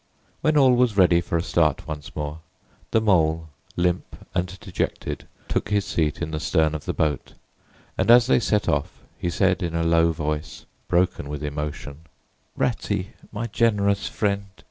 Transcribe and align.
When 0.41 0.57
all 0.57 0.73
was 0.73 0.97
ready 0.97 1.21
for 1.21 1.37
a 1.37 1.43
start 1.43 1.85
once 1.87 2.15
more, 2.15 2.39
the 2.89 2.99
Mole, 2.99 3.49
limp 3.77 4.15
and 4.33 4.59
dejected, 4.59 5.27
took 5.47 5.69
his 5.69 5.85
seat 5.85 6.23
in 6.23 6.31
the 6.31 6.39
stern 6.39 6.73
of 6.73 6.85
the 6.85 6.91
boat; 6.93 7.33
and 7.99 8.09
as 8.09 8.25
they 8.25 8.39
set 8.39 8.67
off, 8.67 9.01
he 9.19 9.29
said 9.29 9.61
in 9.61 9.75
a 9.75 9.83
low 9.83 10.11
voice, 10.11 10.65
broken 10.87 11.29
with 11.29 11.43
emotion, 11.43 11.99
"Ratty, 12.57 13.11
my 13.31 13.45
generous 13.45 14.07
friend! 14.07 14.47